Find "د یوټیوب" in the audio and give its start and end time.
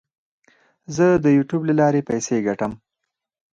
1.23-1.61